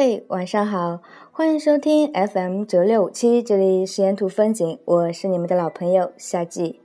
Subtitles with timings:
[0.00, 6.78] 嘿，晚上好，欢迎收听 FM 九六五七，这里是沿途风景，我是你们的老朋友夏季。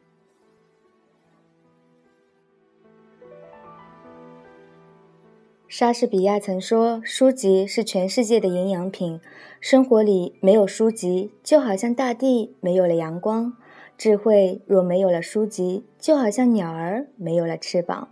[5.67, 9.21] 莎士比亚曾说：“书籍是全世界的营养品，
[9.61, 13.51] 生活里没有书籍，就好像大地没有了阳光；
[13.95, 18.07] 智慧若没有了书籍，就好像鸟儿没有了翅膀。”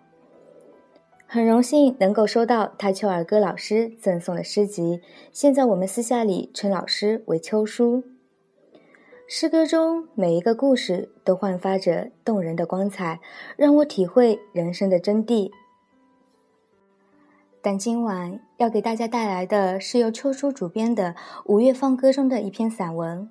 [1.33, 4.99] 很荣幸能够收到他秋儿歌老师赠送的诗集，
[5.31, 8.03] 现在我们私下里称老师为秋叔。
[9.29, 13.21] 诗歌中每一个故事都焕发着动人的光彩，
[13.55, 15.49] 让我体会人生的真谛。
[17.61, 21.11] 但今晚要给大家带来的是由秋叔主编的
[21.45, 23.29] 《五月放歌》中的一篇散文，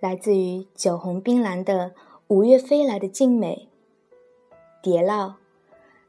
[0.00, 1.94] 来自于酒红冰蓝的
[2.28, 3.70] 五月飞来的静美，
[4.82, 5.36] 蝶烙。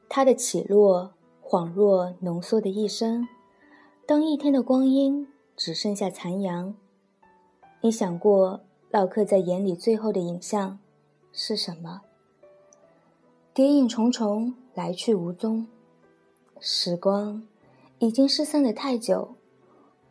[0.10, 3.28] 它的起落，恍若浓缩的一生。
[4.06, 6.76] 当一天的光阴只剩下残阳，
[7.82, 10.80] 你想过烙刻在眼里最后的影像
[11.32, 12.02] 是什么？
[13.54, 15.68] 蝶影重重，来去无踪。
[16.60, 17.44] 时光
[17.99, 19.36] 已经失散的太久，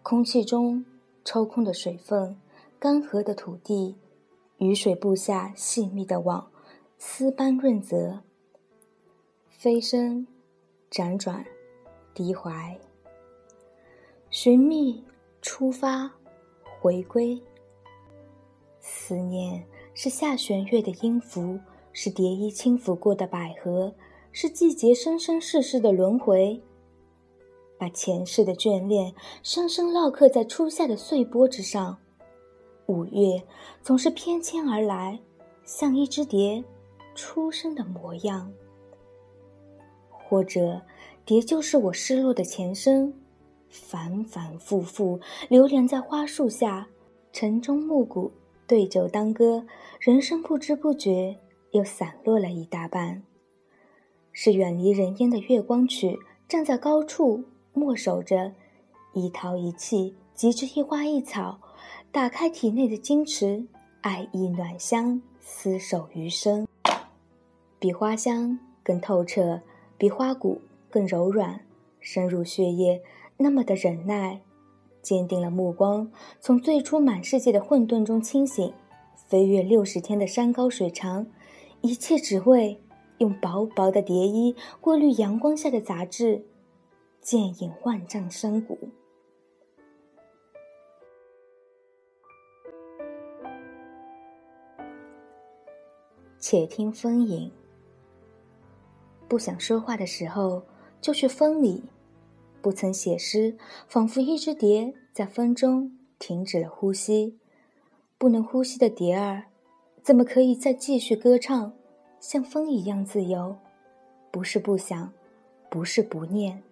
[0.02, 0.84] 空气中
[1.24, 2.36] 抽空的水分，
[2.78, 3.96] 干涸的土地，
[4.58, 6.48] 雨水布下细密的网，
[6.98, 8.20] 丝般润泽。
[9.58, 10.26] 飞升，
[10.90, 11.42] 辗转，
[12.12, 12.78] 低怀，
[14.28, 15.02] 寻觅，
[15.40, 16.10] 出发，
[16.78, 17.42] 回归。
[18.80, 21.58] 思念是下弦月的音符，
[21.94, 23.94] 是蝶衣轻抚过的百合，
[24.30, 26.62] 是季节生生世世的轮回。
[27.78, 31.96] 把前世的眷恋深深烙刻在初夏的碎波之上。
[32.88, 33.42] 五月
[33.82, 35.18] 总是翩跹而来，
[35.64, 36.62] 像一只蝶
[37.14, 38.52] 出生的模样。
[40.28, 40.82] 或者，
[41.24, 43.14] 蝶就是我失落的前身，
[43.68, 46.88] 反反复复流连在花树下，
[47.32, 48.32] 晨钟暮鼓，
[48.66, 49.64] 对酒当歌，
[50.00, 51.36] 人生不知不觉
[51.70, 53.22] 又散落了一大半。
[54.32, 58.52] 是远离人烟的月光曲，站在高处默守着，
[59.12, 61.58] 一桃一气，即之一花一草，
[62.10, 63.64] 打开体内的矜持，
[64.00, 66.66] 爱意暖香，厮守余生，
[67.78, 69.60] 比花香更透彻。
[69.98, 71.60] 比花骨更柔软，
[72.00, 73.02] 深入血液，
[73.38, 74.42] 那么的忍耐，
[75.02, 76.10] 坚定了目光。
[76.40, 78.72] 从最初满世界的混沌中清醒，
[79.28, 81.26] 飞越六十天的山高水长，
[81.80, 82.80] 一切只为
[83.18, 86.44] 用薄薄的蝶衣过滤阳光下的杂质，
[87.20, 88.78] 剑影万丈深谷。
[96.38, 97.50] 且听风影。
[99.36, 100.62] 不想说话的时候，
[100.98, 101.82] 就去风里；
[102.62, 103.54] 不曾写诗，
[103.86, 107.36] 仿佛一只蝶在风中停止了呼吸。
[108.16, 109.44] 不能呼吸的蝶儿，
[110.02, 111.70] 怎么可以再继续歌唱，
[112.18, 113.54] 像风一样自由？
[114.30, 115.12] 不是不想，
[115.68, 116.62] 不是不念。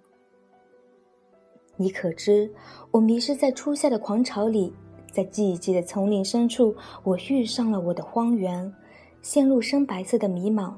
[1.77, 2.51] 你可知，
[2.93, 4.73] 我迷失在初夏的狂潮里，
[5.13, 8.75] 在寂寂的丛林深处，我遇上了我的荒原，
[9.21, 10.75] 陷入深白色的迷茫。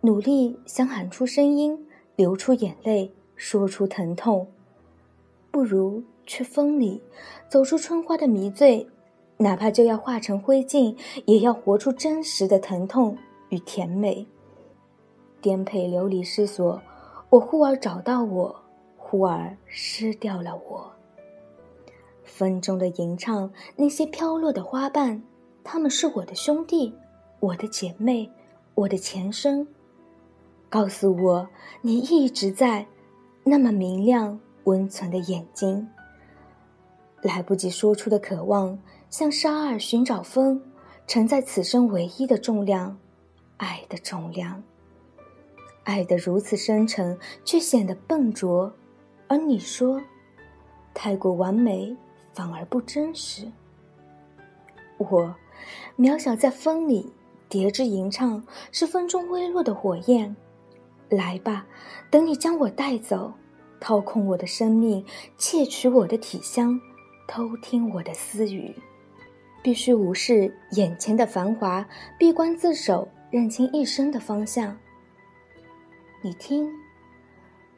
[0.00, 1.76] 努力想喊出声音，
[2.14, 4.46] 流出眼泪，说出疼痛，
[5.50, 7.02] 不如去风里，
[7.48, 8.86] 走出春花的迷醉，
[9.38, 14.24] 哪怕就要化成灰烬，也要活出真实的疼痛与甜美。
[15.40, 16.80] 颠沛流离失所，
[17.28, 18.54] 我忽而找到我，
[18.96, 20.92] 忽而失掉了我。
[22.22, 25.20] 风中的吟唱，那些飘落的花瓣，
[25.64, 26.94] 他们是我的兄弟，
[27.40, 28.30] 我的姐妹，
[28.76, 29.66] 我的前生。
[30.70, 31.48] 告诉我，
[31.80, 32.86] 你一直在，
[33.42, 35.88] 那么明亮温存的眼睛。
[37.22, 40.62] 来不及说出的渴望，像沙儿寻找风，
[41.06, 42.98] 承载此生唯一的重量，
[43.56, 44.62] 爱的重量。
[45.84, 48.70] 爱得如此深沉，却显得笨拙。
[49.26, 49.98] 而你说，
[50.92, 51.96] 太过完美
[52.34, 53.50] 反而不真实。
[54.98, 55.34] 我，
[55.96, 57.10] 渺小在风里，
[57.48, 60.36] 蝶之吟唱，是风中微弱的火焰。
[61.08, 61.66] 来吧，
[62.10, 63.32] 等你将我带走，
[63.80, 65.04] 掏空我的生命，
[65.36, 66.78] 窃取我的体香，
[67.26, 68.74] 偷听我的私语。
[69.62, 71.86] 必须无视眼前的繁华，
[72.18, 74.76] 闭关自守，认清一生的方向。
[76.22, 76.70] 你听，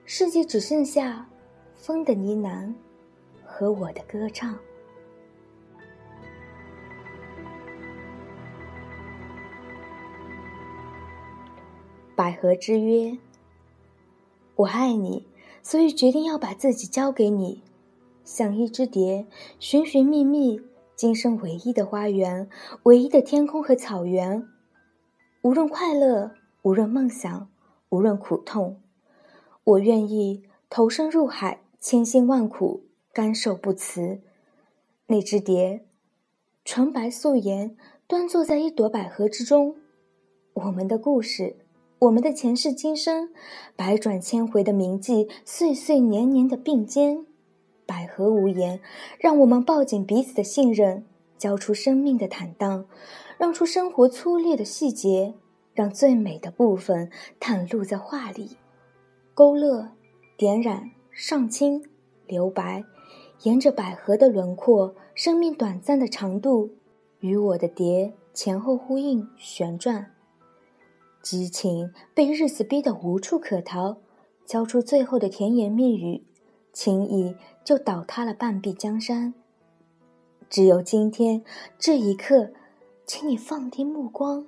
[0.05, 1.27] 世界只剩下
[1.75, 2.73] 风的呢喃
[3.45, 4.57] 和我的歌唱。
[12.21, 13.17] 百合之约。
[14.55, 15.27] 我爱你，
[15.63, 17.63] 所以决定要把自己交给你。
[18.25, 19.27] 像一只蝶，
[19.59, 20.61] 寻寻觅觅
[20.95, 22.47] 今生唯一的花园，
[22.83, 24.47] 唯一的天空和草原。
[25.41, 27.49] 无论快乐，无论梦想，
[27.89, 28.83] 无论苦痛，
[29.65, 32.85] 我愿意投身入海，千辛万苦，
[33.15, 34.21] 甘受不辞。
[35.07, 35.87] 那只蝶，
[36.67, 37.75] 纯白素颜，
[38.07, 39.77] 端坐在一朵百合之中。
[40.53, 41.57] 我们的故事，
[42.01, 43.29] 我们的前世今生，
[43.77, 47.27] 百转千回的铭记，岁岁年年的并肩。
[47.85, 48.81] 百合无言，
[49.19, 51.05] 让我们抱紧彼此的信任，
[51.37, 52.87] 交出生命的坦荡，
[53.37, 55.35] 让出生活粗劣的细节，
[55.75, 58.57] 让最美的部分袒露在画里，
[59.35, 59.91] 勾勒、
[60.39, 61.85] 点染、上青、
[62.27, 62.83] 留白，
[63.43, 66.71] 沿着百合的轮廓，生命短暂的长度，
[67.19, 70.15] 与我的蝶前后呼应旋转，
[71.23, 73.99] 激情被日子逼得无处可逃，
[74.47, 76.25] 交出最后的甜言蜜语。
[76.73, 77.35] 轻易
[77.65, 79.35] 就倒塌了半壁江山。
[80.49, 81.43] 只有今天
[81.79, 82.53] 这一刻，
[83.07, 84.47] 请你放低目光，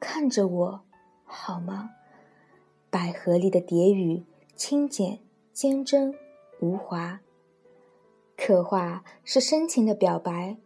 [0.00, 0.80] 看着我，
[1.24, 1.90] 好吗？
[2.90, 4.24] 百合里的蝶语，
[4.54, 5.20] 轻简、
[5.52, 6.14] 坚贞、
[6.60, 7.20] 无华。
[8.36, 10.56] 刻画是深情的表白，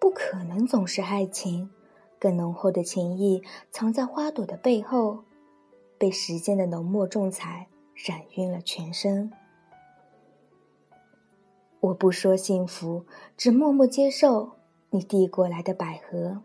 [0.00, 1.70] 不可能总是爱情。
[2.20, 5.24] 更浓厚的情谊藏在花朵的背后，
[5.98, 9.32] 被时间的浓墨重彩染晕了全身。
[11.80, 13.06] 我不说幸福，
[13.38, 14.50] 只默默接受
[14.90, 16.42] 你递过来的百合。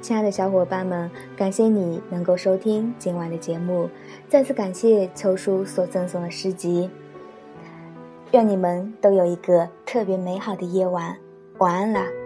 [0.00, 3.90] 亲爱的小伙伴们，感谢你能够收听今晚的节目，
[4.30, 6.88] 再次感谢秋叔所赠送的诗集。
[8.32, 11.16] 愿你们都有一个特别美好的夜晚，
[11.58, 12.19] 晚安啦！